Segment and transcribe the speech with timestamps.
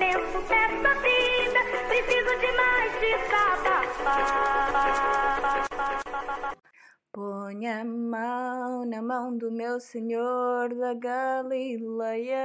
[0.00, 3.84] penso dessa vida, preciso demais desabafar.
[7.12, 12.38] Ponha a mão na mão do meu Senhor da Galileia.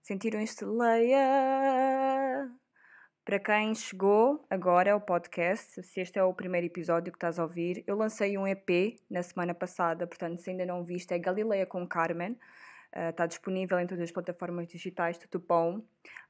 [0.00, 2.48] Sentiram este leia?
[3.24, 7.42] Para quem chegou agora ao podcast, se este é o primeiro episódio que estás a
[7.42, 11.66] ouvir, eu lancei um EP na semana passada, portanto, se ainda não viste, é Galileia
[11.66, 12.38] com Carmen.
[12.94, 15.80] Uh, está disponível em todas as plataformas digitais, tudo bom?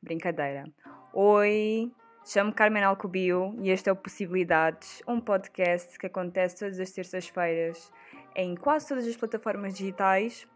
[0.03, 0.65] Brincadeira.
[1.13, 1.93] Oi,
[2.25, 7.93] chamo Carmen Alcobio e este é o Possibilidades, um podcast que acontece todas as terças-feiras
[8.35, 10.49] em quase todas as plataformas digitais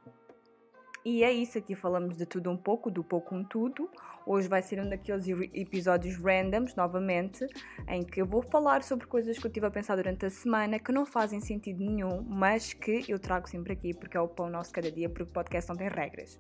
[1.09, 3.91] e é isso, aqui falamos de tudo um pouco, do pouco um tudo.
[4.27, 7.47] Hoje vai ser um daqueles episódios randoms, novamente,
[7.89, 10.79] em que eu vou falar sobre coisas que eu estive a pensar durante a semana
[10.79, 14.51] que não fazem sentido nenhum, mas que eu trago sempre aqui porque é o pão
[14.51, 16.39] nosso cada dia, porque o podcast não tem regras.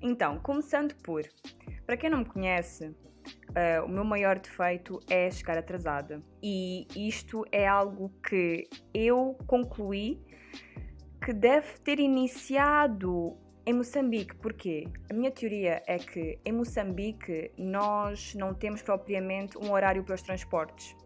[0.00, 1.22] Então, começando por,
[1.84, 6.22] para quem não me conhece, uh, o meu maior defeito é chegar atrasada.
[6.40, 10.22] E isto é algo que eu concluí
[11.24, 14.86] que deve ter iniciado em Moçambique, porquê?
[15.10, 20.22] A minha teoria é que em Moçambique nós não temos propriamente um horário para os
[20.22, 20.96] transportes.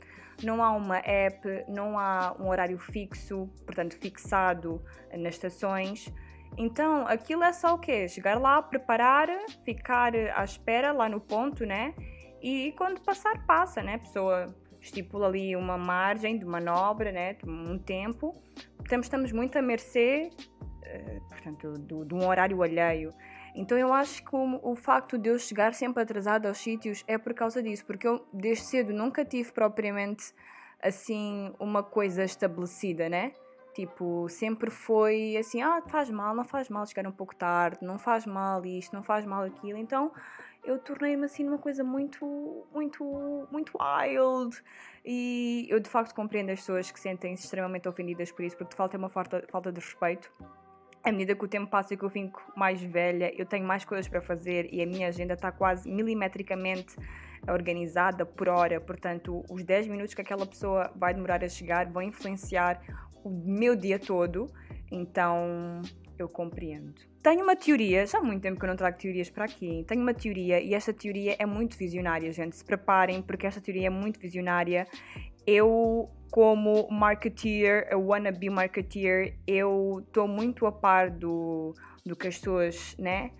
[0.44, 6.12] Não há uma app, não há um horário fixo, portanto fixado nas estações.
[6.58, 8.06] Então aquilo é só o quê?
[8.06, 9.28] Chegar lá, preparar,
[9.64, 11.94] ficar à espera lá no ponto, né?
[12.42, 13.94] E quando passar, passa, né?
[13.94, 17.36] A pessoa estipula ali uma margem de manobra, né?
[17.46, 18.34] Um tempo.
[18.76, 20.30] Portanto, estamos muito à mercê
[21.28, 23.12] portanto, do, de um horário alheio.
[23.54, 27.18] Então eu acho que o, o, facto de eu chegar sempre atrasada aos sítios é
[27.18, 30.32] por causa disso, porque eu desde cedo nunca tive propriamente
[30.82, 33.32] assim uma coisa estabelecida, né?
[33.74, 37.98] Tipo, sempre foi assim, ah, faz mal, não faz mal chegar um pouco tarde, não
[37.98, 39.78] faz mal isto, não faz mal aquilo.
[39.78, 40.12] Então
[40.64, 43.04] eu tornei-me assim numa coisa muito, muito,
[43.50, 44.60] muito wild.
[45.04, 48.76] E eu de facto compreendo as pessoas que sentem-se extremamente ofendidas por isso, porque de
[48.76, 50.30] falta é uma falta, falta de respeito
[51.02, 53.84] à medida que o tempo passa e que eu fico mais velha, eu tenho mais
[53.84, 56.96] coisas para fazer e a minha agenda está quase milimetricamente
[57.48, 58.80] organizada por hora.
[58.80, 62.80] Portanto, os 10 minutos que aquela pessoa vai demorar a chegar vão influenciar
[63.24, 64.50] o meu dia todo.
[64.90, 65.80] Então,
[66.18, 66.94] eu compreendo.
[67.22, 69.84] Tenho uma teoria, já há muito tempo que eu não trago teorias para aqui.
[69.86, 72.56] Tenho uma teoria e esta teoria é muito visionária, gente.
[72.56, 74.86] Se preparem, porque esta teoria é muito visionária.
[75.46, 81.74] Eu como marketeer, a wannabe marketeer, eu estou muito a par do,
[82.06, 83.32] do que as pessoas né,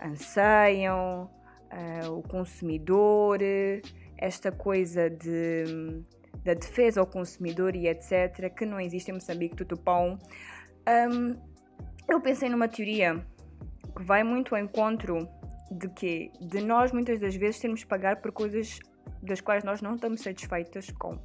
[0.00, 1.30] anseiam,
[1.70, 3.38] uh, o consumidor,
[4.16, 6.02] esta coisa de,
[6.42, 10.18] da defesa ao consumidor e etc., que não existe em Moçambique, tutupão.
[10.88, 11.36] Um,
[12.08, 13.22] eu pensei numa teoria
[13.94, 15.28] que vai muito ao encontro
[15.70, 18.78] de que de nós muitas das vezes temos de pagar por coisas
[19.22, 21.18] das quais nós não estamos satisfeitas com.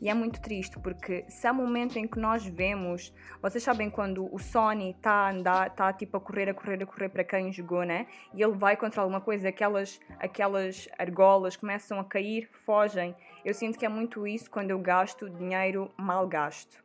[0.00, 4.28] E é muito triste porque se há momento em que nós vemos, vocês sabem quando
[4.34, 7.52] o Sony está a andar, está tipo a correr, a correr, a correr para quem
[7.52, 8.06] jogou, né?
[8.34, 13.14] E ele vai contra alguma coisa, aquelas, aquelas argolas começam a cair, fogem.
[13.44, 16.84] Eu sinto que é muito isso quando eu gasto dinheiro mal gasto.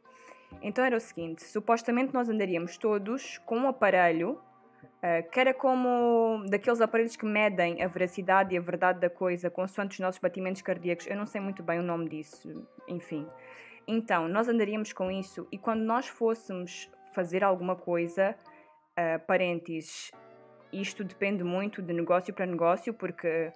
[0.62, 4.40] Então era o seguinte: supostamente nós andaríamos todos com um aparelho
[5.00, 9.50] Uh, que era como daqueles aparelhos que medem a veracidade e a verdade da coisa
[9.50, 11.08] consoante os nossos batimentos cardíacos.
[11.08, 13.26] Eu não sei muito bem o nome disso, enfim.
[13.88, 18.36] Então, nós andaríamos com isso e quando nós fôssemos fazer alguma coisa,
[18.92, 20.12] uh, parênteses,
[20.72, 23.52] isto depende muito de negócio para negócio, porque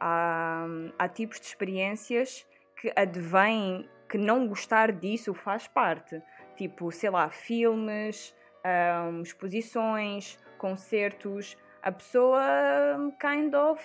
[0.00, 0.66] há,
[0.98, 2.46] há tipos de experiências
[2.80, 6.20] que advêm que não gostar disso faz parte.
[6.56, 8.34] Tipo, sei lá, filmes,
[9.10, 12.42] um, exposições, concertos, a pessoa
[13.20, 13.80] kind of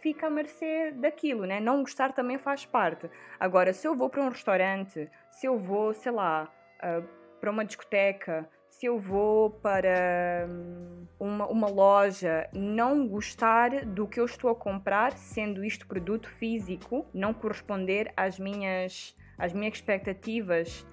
[0.00, 1.60] fica à mercê daquilo, né?
[1.60, 3.10] Não gostar também faz parte.
[3.38, 6.48] Agora, se eu vou para um restaurante, se eu vou, sei lá,
[6.78, 7.06] uh,
[7.38, 14.18] para uma discoteca, se eu vou para hum, uma, uma loja, não gostar do que
[14.18, 20.86] eu estou a comprar, sendo isto produto físico, não corresponder às minhas, às minhas expectativas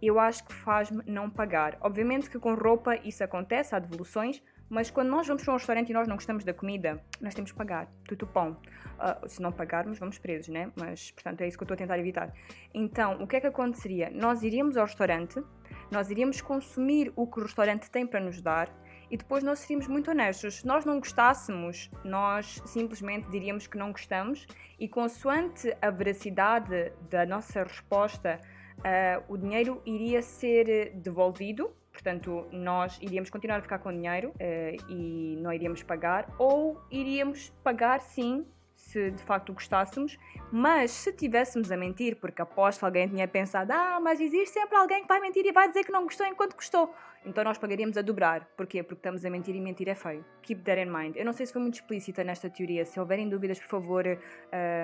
[0.00, 1.76] eu acho que faz-me não pagar.
[1.80, 5.90] Obviamente que com roupa isso acontece, há devoluções, mas quando nós vamos para um restaurante
[5.90, 7.88] e nós não gostamos da comida, nós temos que pagar.
[8.06, 8.56] Tudo pão.
[8.98, 10.70] Uh, se não pagarmos, vamos presos, né?
[10.76, 12.32] Mas, portanto, é isso que eu estou a tentar evitar.
[12.74, 14.10] Então, o que é que aconteceria?
[14.10, 15.42] Nós iríamos ao restaurante,
[15.90, 18.68] nós iríamos consumir o que o restaurante tem para nos dar
[19.10, 20.56] e depois nós seríamos muito honestos.
[20.56, 24.46] Se nós não gostássemos, nós simplesmente diríamos que não gostamos
[24.78, 28.38] e, consoante a veracidade da nossa resposta,
[28.78, 34.76] uh, o dinheiro iria ser devolvido Portanto, nós iríamos continuar a ficar com dinheiro eh,
[34.88, 40.16] e não iríamos pagar, ou iríamos pagar sim, se de facto gostássemos,
[40.52, 44.76] mas se tivéssemos a mentir, porque aposto que alguém tinha pensado, ah, mas existe sempre
[44.76, 46.94] alguém que vai mentir e vai dizer que não gostou enquanto gostou.
[47.24, 48.46] Então nós pagaríamos a dobrar.
[48.56, 48.82] Porquê?
[48.82, 50.24] Porque estamos a mentir e mentir é feio.
[50.42, 51.16] Keep that in mind.
[51.16, 52.84] Eu não sei se foi muito explícita nesta teoria.
[52.84, 54.04] Se houverem dúvidas, por favor,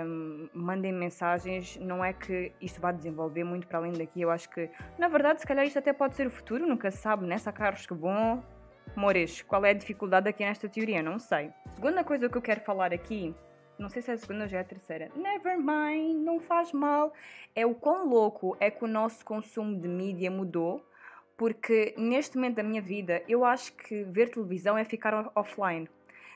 [0.04, 1.76] um, mandem mensagens.
[1.78, 4.20] Não é que isto vá desenvolver muito para além daqui.
[4.20, 6.66] Eu acho que, na verdade, se calhar isto até pode ser o futuro.
[6.66, 7.38] Nunca se sabe, né?
[7.38, 8.44] Se há carros que vão.
[8.94, 11.02] Mores, qual é a dificuldade aqui nesta teoria?
[11.02, 11.50] Não sei.
[11.70, 13.34] Segunda coisa que eu quero falar aqui
[13.78, 15.10] não sei se é a segunda ou já é a terceira.
[15.16, 17.12] Never mind, não faz mal.
[17.54, 20.84] É o quão louco é que o nosso consumo de mídia mudou,
[21.36, 25.88] porque neste momento da minha vida eu acho que ver televisão é ficar offline.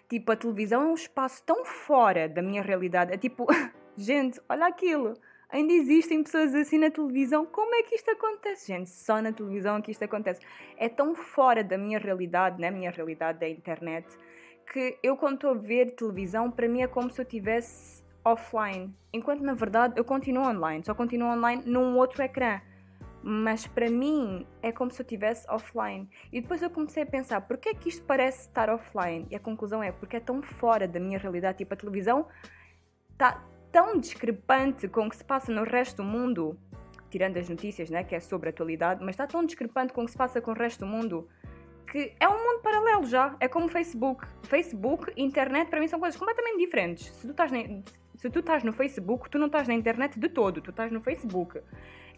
[0.08, 3.12] Tipo, a televisão é um espaço tão fora da minha realidade.
[3.12, 3.46] É tipo,
[3.96, 5.14] gente, olha aquilo.
[5.50, 7.46] Ainda existem pessoas assim na televisão.
[7.46, 8.66] Como é que isto acontece?
[8.66, 10.40] Gente, só na televisão é que isto acontece.
[10.76, 12.70] É tão fora da minha realidade, né?
[12.70, 14.06] Minha realidade da internet
[14.72, 18.94] que eu quando estou a ver televisão, para mim é como se eu estivesse offline.
[19.12, 22.60] Enquanto na verdade eu continuo online, só continuo online num outro ecrã.
[23.22, 26.08] Mas para mim é como se eu estivesse offline.
[26.32, 29.26] E depois eu comecei a pensar, por que é que isto parece estar offline?
[29.30, 31.58] E a conclusão é porque é tão fora da minha realidade.
[31.58, 32.26] Tipo, a televisão
[33.12, 36.58] está tão discrepante com o que se passa no resto do mundo,
[37.10, 40.04] tirando as notícias, né, que é sobre a atualidade, mas está tão discrepante com o
[40.04, 41.28] que se passa com o resto do mundo
[41.90, 43.34] que é um mundo paralelo já.
[43.40, 44.26] É como Facebook.
[44.42, 47.06] Facebook, internet, para mim são coisas completamente diferentes.
[47.06, 47.58] Se tu estás, na,
[48.14, 51.00] se tu estás no Facebook, tu não estás na internet de todo, tu estás no
[51.00, 51.60] Facebook.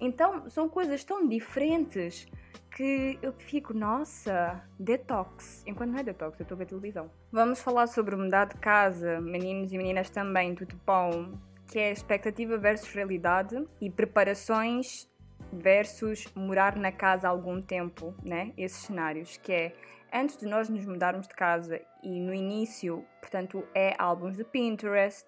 [0.01, 2.27] Então são coisas tão diferentes
[2.75, 5.63] que eu fico, nossa, detox.
[5.67, 7.11] Enquanto não é detox, eu estou a ver televisão.
[7.31, 11.39] Vamos falar sobre mudar de casa, meninos e meninas também, tudo bom.
[11.67, 15.09] Que é expectativa versus realidade e preparações
[15.53, 18.53] versus morar na casa algum tempo, né?
[18.57, 19.73] Esses cenários, que é
[20.13, 25.27] antes de nós nos mudarmos de casa e no início, portanto, é álbuns de Pinterest,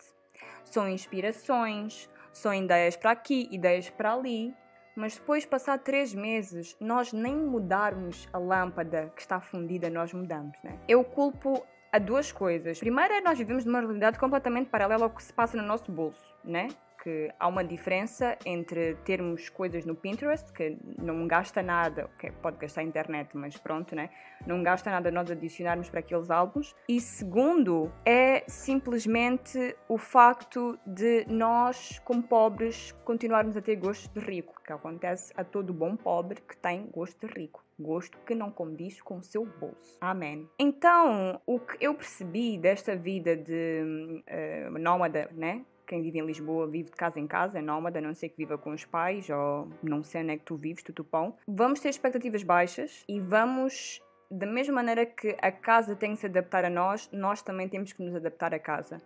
[0.65, 4.55] são inspirações, são ideias para aqui, ideias para ali,
[4.97, 10.57] mas depois, passar três meses, nós nem mudarmos a lâmpada que está fundida, nós mudamos,
[10.63, 10.79] né?
[10.87, 12.79] Eu culpo a duas coisas.
[12.79, 16.35] Primeiro é nós vivemos numa realidade completamente paralela ao que se passa no nosso bolso,
[16.43, 16.69] né?
[17.03, 22.59] Que há uma diferença entre termos coisas no Pinterest, que não gasta nada, okay, pode
[22.59, 24.11] gastar internet, mas pronto, né?
[24.47, 26.75] Não gasta nada nós adicionarmos para aqueles álbuns.
[26.89, 34.25] E segundo, é simplesmente o facto de nós, como pobres, continuarmos a ter gosto de
[34.25, 38.51] rico, que acontece a todo bom pobre que tem gosto de rico gosto que não
[38.51, 39.97] condiz com o seu bolso.
[40.01, 40.49] Amém.
[40.57, 45.65] Então, o que eu percebi desta vida de uh, nómada, né?
[45.93, 48.39] Quem vive em Lisboa vive de casa em casa, é nómada, a não ser que
[48.39, 51.37] viva com os pais ou não sei onde é que tu vives, tutupão.
[51.47, 54.01] Vamos ter expectativas baixas e vamos
[54.31, 57.93] da mesma maneira que a casa tem que se adaptar a nós, nós também temos
[57.93, 59.03] que nos adaptar à casa.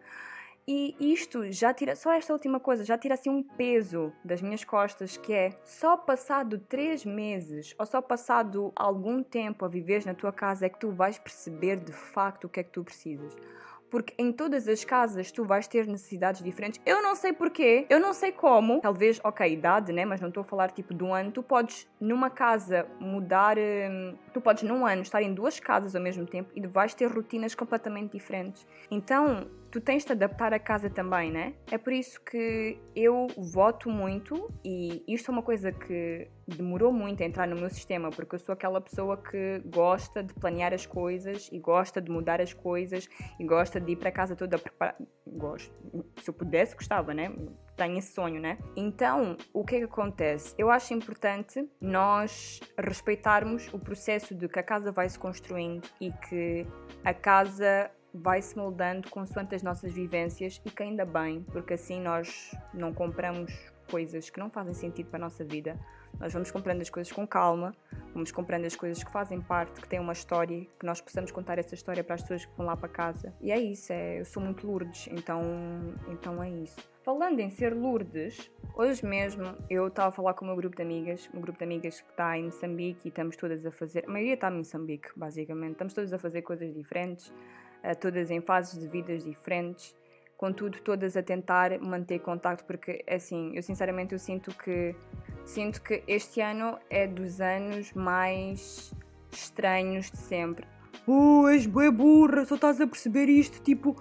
[0.68, 4.62] E isto já tira, só esta última coisa, já tira assim um peso das minhas
[4.62, 10.14] costas, que é só passado três meses ou só passado algum tempo a viver na
[10.14, 13.36] tua casa é que tu vais perceber de facto o que é que tu precisas
[13.90, 16.80] porque em todas as casas tu vais ter necessidades diferentes.
[16.84, 18.80] Eu não sei porquê, eu não sei como.
[18.80, 20.04] Talvez, ok, idade, né?
[20.04, 21.30] Mas não estou a falar tipo de um ano.
[21.30, 23.56] Tu podes numa casa mudar.
[23.58, 27.06] Hum, tu podes num ano estar em duas casas ao mesmo tempo e vais ter
[27.06, 28.66] rotinas completamente diferentes.
[28.90, 29.46] Então,
[29.76, 31.52] tu tens de adaptar a casa também, né?
[31.70, 37.22] É por isso que eu voto muito e isto é uma coisa que demorou muito
[37.22, 40.86] a entrar no meu sistema, porque eu sou aquela pessoa que gosta de planear as
[40.86, 43.06] coisas e gosta de mudar as coisas
[43.38, 44.96] e gosta de ir para casa toda preparada.
[45.26, 45.70] Gosto.
[46.22, 47.30] Se eu pudesse, gostava, né?
[47.76, 48.56] Tenho esse sonho, né?
[48.74, 50.54] Então, o que é que acontece?
[50.56, 56.10] Eu acho importante nós respeitarmos o processo de que a casa vai se construindo e
[56.10, 56.66] que
[57.04, 62.00] a casa vai se moldando consoante as nossas vivências e que ainda bem, porque assim
[62.00, 63.52] nós não compramos
[63.90, 65.78] coisas que não fazem sentido para a nossa vida.
[66.18, 67.74] Nós vamos comprando as coisas com calma,
[68.14, 71.58] vamos comprando as coisas que fazem parte, que têm uma história, que nós possamos contar
[71.58, 73.34] essa história para as pessoas que vão lá para casa.
[73.40, 75.42] E é isso, é, eu sou muito Lourdes, então,
[76.08, 76.76] então é isso.
[77.04, 80.82] Falando em ser Lourdes, hoje mesmo eu estava a falar com o meu grupo de
[80.82, 84.10] amigas, um grupo de amigas que está em Moçambique e estamos todas a fazer, a
[84.10, 87.32] maioria está em Moçambique, basicamente, estamos todas a fazer coisas diferentes
[88.00, 89.94] todas em fases de vidas diferentes,
[90.36, 94.94] contudo todas a tentar manter contacto porque assim, eu sinceramente eu sinto que
[95.44, 98.92] sinto que este ano é dos anos mais
[99.30, 100.66] estranhos de sempre.
[101.06, 103.94] Oh, és bué burra, só estás a perceber isto, tipo,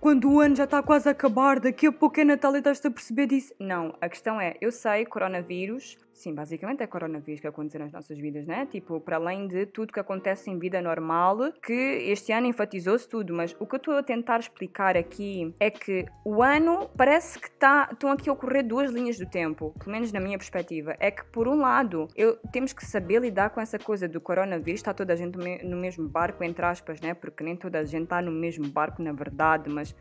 [0.00, 2.84] quando o ano já está quase a acabar, daqui a pouco é Natal e estás
[2.84, 3.54] a perceber disso.
[3.58, 8.16] Não, a questão é, eu sei, coronavírus, Sim, basicamente é coronavírus que aconteceu nas nossas
[8.16, 8.66] vidas, né?
[8.66, 13.34] Tipo, para além de tudo que acontece em vida normal, que este ano enfatizou-se tudo,
[13.34, 17.50] mas o que eu estou a tentar explicar aqui é que o ano parece que
[17.50, 20.94] tá, estão aqui a ocorrer duas linhas do tempo, pelo menos na minha perspectiva.
[21.00, 24.78] É que, por um lado, eu, temos que saber lidar com essa coisa do coronavírus,
[24.78, 27.12] está toda a gente no mesmo barco, entre aspas, né?
[27.12, 29.96] Porque nem toda a gente está no mesmo barco, na verdade, mas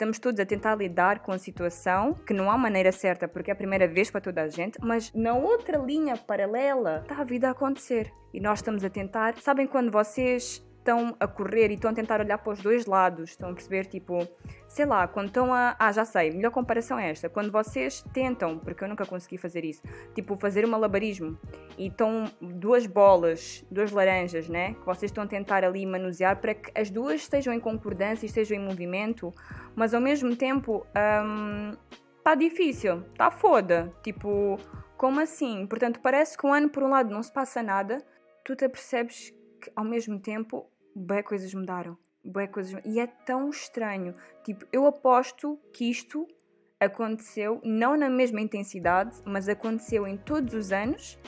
[0.00, 3.52] estamos todos a tentar lidar com a situação, que não há maneira certa, porque é
[3.52, 7.48] a primeira vez para toda a gente, mas na outra linha paralela está a vida
[7.48, 8.10] a acontecer.
[8.32, 9.36] E nós estamos a tentar.
[9.36, 13.30] Sabem quando vocês estão a correr e estão a tentar olhar para os dois lados,
[13.30, 14.26] estão a perceber, tipo,
[14.66, 15.76] sei lá, quando estão a.
[15.78, 17.28] Ah, já sei, melhor comparação é esta.
[17.28, 19.82] Quando vocês tentam, porque eu nunca consegui fazer isso,
[20.14, 21.38] tipo, fazer um malabarismo
[21.78, 24.74] e estão duas bolas, duas laranjas, né?
[24.74, 28.56] Que vocês estão a tentar ali manusear para que as duas estejam em concordância estejam
[28.56, 29.32] em movimento,
[29.76, 30.86] mas ao mesmo tempo.
[31.24, 31.72] Hum,
[32.24, 33.92] tá difícil, tá foda.
[34.02, 34.58] Tipo,
[34.96, 35.66] como assim?
[35.66, 37.98] Portanto, parece que um ano, por um lado, não se passa nada,
[38.44, 41.96] tu te percebes que ao mesmo tempo bem coisas mudaram.
[42.22, 44.14] Bem coisas E é tão estranho.
[44.44, 46.26] Tipo, eu aposto que isto
[46.78, 51.18] aconteceu não na mesma intensidade, mas aconteceu em todos os anos.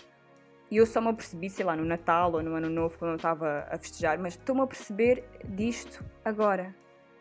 [0.71, 3.17] E eu só me apercebi, sei lá, no Natal ou no Ano Novo, quando eu
[3.17, 6.75] estava a festejar, mas estou-me a perceber disto agora.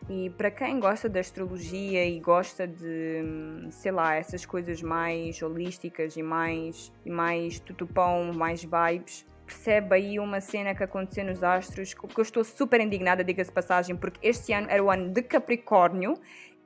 [0.08, 3.22] E para quem gosta da astrologia e gosta de,
[3.70, 10.18] sei lá, essas coisas mais holísticas e mais, e mais tutupão, mais vibes, percebe aí
[10.18, 14.52] uma cena que aconteceu nos astros, que eu estou super indignada, diga-se passagem, porque este
[14.52, 16.14] ano era o ano de Capricórnio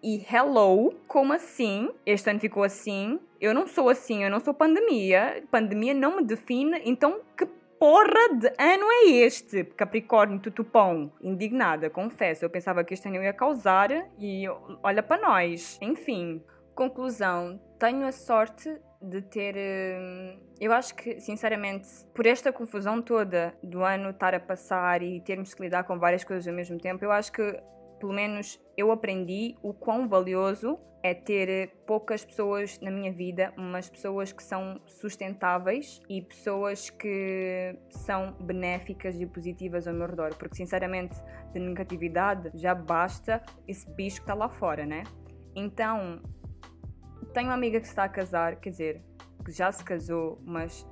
[0.03, 1.91] e hello, como assim?
[2.05, 3.19] Este ano ficou assim.
[3.41, 5.43] Eu não sou assim, eu não sou pandemia.
[5.51, 7.45] Pandemia não me define, então que
[7.79, 9.65] porra de ano é este?
[9.65, 11.13] Capricórnio, tutupão.
[11.21, 12.45] Indignada, confesso.
[12.45, 14.45] Eu pensava que este ano ia causar e
[14.83, 15.77] olha para nós.
[15.83, 16.41] Enfim,
[16.75, 17.61] conclusão.
[17.79, 18.79] Tenho a sorte
[19.09, 19.57] de ter.
[19.57, 25.21] Hum, eu acho que, sinceramente, por esta confusão toda do ano estar a passar e
[25.21, 27.61] termos que lidar com várias coisas ao mesmo tempo, eu acho que,
[28.01, 33.89] pelo menos, eu aprendi o quão valioso é ter poucas pessoas na minha vida, mas
[33.89, 40.35] pessoas que são sustentáveis e pessoas que são benéficas e positivas ao meu redor.
[40.35, 41.17] Porque, sinceramente,
[41.53, 45.05] de negatividade já basta esse bicho que está lá fora, né?
[45.55, 46.21] Então,
[47.37, 49.03] tenho uma amiga que está a casar, quer dizer,
[49.45, 50.87] que já se casou, mas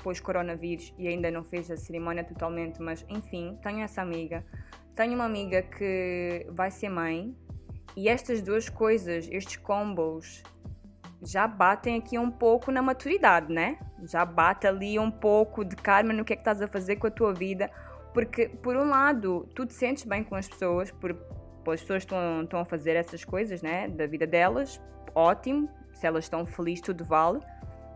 [0.00, 4.46] pôs coronavírus e ainda não fez a cerimónia totalmente, mas enfim, tenho essa amiga.
[4.94, 7.36] Tenho uma amiga que vai ser mãe
[7.96, 10.44] e estas duas coisas, estes combos,
[11.20, 13.76] já batem aqui um pouco na maturidade, né?
[14.04, 17.08] Já bate ali um pouco de karma no que é que estás a fazer com
[17.08, 17.68] a tua vida.
[18.14, 22.44] Porque, por um lado, tu te sentes bem com as pessoas, por as pessoas estão,
[22.44, 23.88] estão a fazer essas coisas, né?
[23.88, 24.80] Da vida delas,
[25.12, 27.40] ótimo, se elas estão felizes, tudo vale.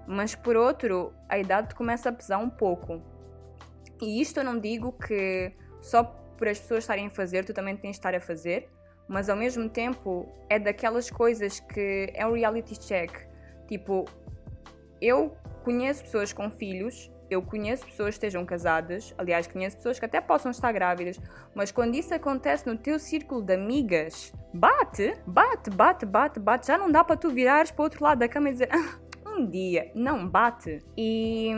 [0.06, 3.00] Mas por outro, a idade começa a pesar um pouco.
[4.00, 7.76] E isto eu não digo que só por as pessoas estarem a fazer, tu também
[7.76, 8.68] tens de estar a fazer,
[9.06, 13.12] mas ao mesmo tempo é daquelas coisas que é um reality check.
[13.68, 14.04] Tipo,
[15.00, 20.04] eu conheço pessoas com filhos eu conheço pessoas que estejam casadas, aliás, conheço pessoas que
[20.04, 21.20] até possam estar grávidas,
[21.54, 26.66] mas quando isso acontece no teu círculo de amigas, bate, bate, bate, bate, bate.
[26.66, 28.68] Já não dá para tu virares para o outro lado da cama e dizer.
[28.72, 29.02] Ah,
[29.34, 31.50] um dia não bate e,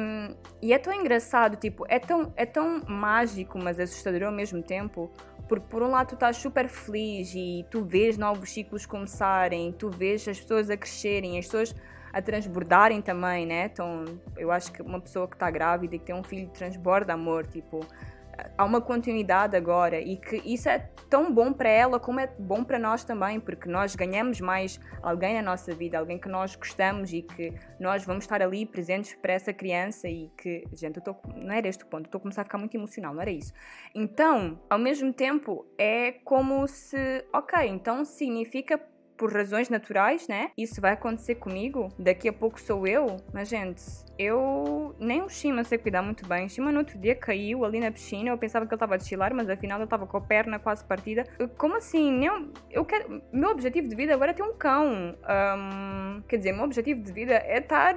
[0.62, 5.10] e é tão engraçado, tipo, é tão, é tão mágico, mas assustador ao mesmo tempo,
[5.48, 9.90] porque por um lado tu estás super feliz e tu vês novos ciclos começarem, tu
[9.90, 11.74] vês as pessoas a crescerem, as pessoas
[12.14, 13.64] a transbordarem também, né?
[13.64, 14.04] Então,
[14.36, 17.44] eu acho que uma pessoa que está grávida e que tem um filho transborda amor,
[17.44, 17.84] tipo,
[18.56, 20.78] há uma continuidade agora e que isso é
[21.10, 25.34] tão bom para ela como é bom para nós também, porque nós ganhamos mais alguém
[25.34, 29.32] na nossa vida, alguém que nós gostamos e que nós vamos estar ali presentes para
[29.32, 32.42] essa criança e que, gente, eu tô, não era este o ponto, estou a começar
[32.42, 33.52] a ficar muito emocional, não era isso.
[33.92, 38.80] Então, ao mesmo tempo, é como se, ok, então significa
[39.16, 40.50] por razões naturais, né?
[40.56, 41.88] Isso vai acontecer comigo.
[41.98, 43.16] Daqui a pouco sou eu.
[43.32, 43.82] Mas, gente,
[44.18, 46.46] eu nem o Shima sei cuidar muito bem.
[46.46, 48.30] O Shima no outro dia caiu ali na piscina.
[48.30, 50.84] Eu pensava que ele estava a desfilar, mas afinal ele estava com a perna quase
[50.84, 51.24] partida.
[51.56, 52.24] Como assim?
[52.24, 53.22] Eu, eu quero.
[53.32, 55.16] Meu objetivo de vida agora é ter um cão.
[55.24, 57.94] Um, quer dizer, meu objetivo de vida é estar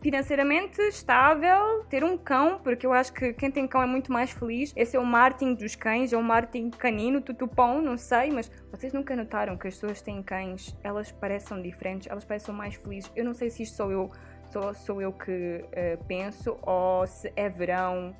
[0.00, 4.30] financeiramente estável, ter um cão, porque eu acho que quem tem cão é muito mais
[4.30, 4.72] feliz.
[4.76, 8.92] Esse é o Martin dos cães, é o Martin canino, tutupão, não sei, mas vocês
[8.92, 13.10] nunca notaram que as pessoas têm cães, elas parecem diferentes, elas parecem mais felizes.
[13.14, 14.10] Eu não sei se isto sou eu
[14.50, 18.14] sou, sou eu que uh, penso ou se é verão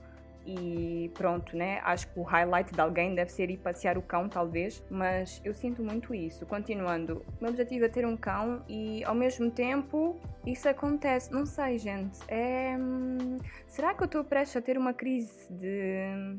[0.47, 1.80] e pronto, né?
[1.85, 5.52] Acho que o highlight de alguém deve ser ir passear o cão, talvez, mas eu
[5.52, 6.47] sinto muito isso.
[6.47, 11.30] Continuando, o meu objetivo é ter um cão e ao mesmo tempo isso acontece.
[11.30, 12.18] Não sei, gente.
[12.28, 12.76] É...
[12.78, 16.38] hum, Será que eu estou prestes a ter uma crise de.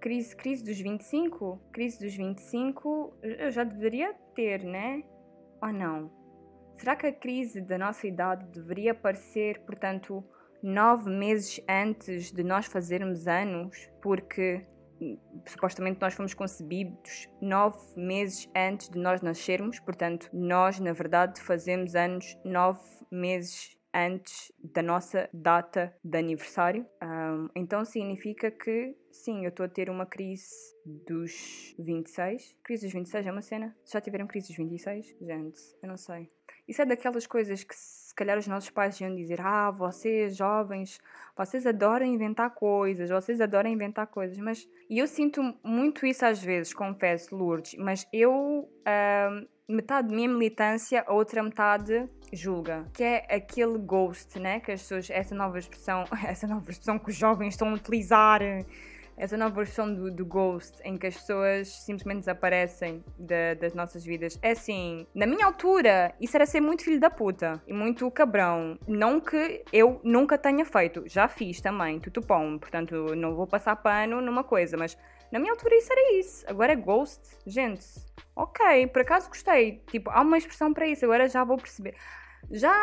[0.00, 1.60] Crise, crise dos 25?
[1.70, 5.02] Crise dos 25 eu já deveria ter, né?
[5.62, 6.10] Ou não?
[6.74, 10.24] Será que a crise da nossa idade deveria aparecer, portanto,
[10.62, 13.76] nove meses antes de nós fazermos anos?
[14.00, 14.66] Porque
[15.00, 21.40] hum, supostamente nós fomos concebidos nove meses antes de nós nascermos, portanto, nós, na verdade,
[21.42, 26.86] fazemos anos nove meses antes da nossa data de aniversário.
[27.00, 30.48] Ahm, então significa que, sim, eu estou a ter uma crise
[30.84, 32.56] dos 26.
[32.62, 33.76] Crise dos 26 é uma cena?
[33.84, 35.16] Já tiveram crise dos 26?
[35.20, 36.30] Gente, eu não sei.
[36.70, 41.00] Isso é daquelas coisas que se calhar os nossos pais iam dizer: Ah, vocês jovens,
[41.36, 44.38] vocês adoram inventar coisas, vocês adoram inventar coisas.
[44.38, 47.74] Mas e eu sinto muito isso às vezes, confesso, Lourdes.
[47.76, 52.86] Mas eu, ahm, metade da minha militância, a outra metade julga.
[52.94, 54.60] Que é aquele ghost, né?
[54.60, 58.42] Que as pessoas, essa nova expressão, essa nova expressão que os jovens estão a utilizar
[59.20, 64.04] essa nova versão do, do Ghost, em que as pessoas simplesmente desaparecem da- das nossas
[64.04, 64.38] vidas.
[64.40, 68.78] É assim, na minha altura, isso era ser muito filho da puta e muito cabrão.
[68.88, 74.20] Não que eu nunca tenha feito, já fiz também, tutupom, portanto não vou passar pano
[74.20, 74.96] numa coisa, mas
[75.30, 76.44] na minha altura isso era isso.
[76.48, 77.84] Agora é Ghost, gente.
[78.34, 79.82] Ok, por acaso gostei.
[79.90, 81.94] Tipo, há uma expressão para isso, agora já vou perceber
[82.50, 82.74] já,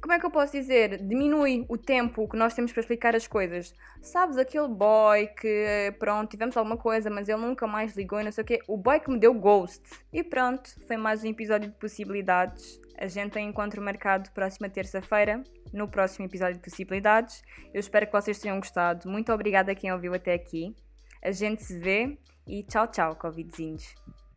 [0.00, 3.26] como é que eu posso dizer, diminui o tempo que nós temos para explicar as
[3.26, 3.74] coisas.
[4.02, 8.32] Sabes, aquele boy que, pronto, tivemos alguma coisa, mas ele nunca mais ligou e não
[8.32, 8.58] sei o quê.
[8.68, 9.82] O boy que me deu ghost.
[10.12, 12.80] E pronto, foi mais um episódio de possibilidades.
[12.98, 17.42] A gente tem encontro marcado próxima terça-feira, no próximo episódio de possibilidades.
[17.72, 19.08] Eu espero que vocês tenham gostado.
[19.08, 20.76] Muito obrigada a quem ouviu até aqui.
[21.24, 23.94] A gente se vê e tchau, tchau, Covidzinhos.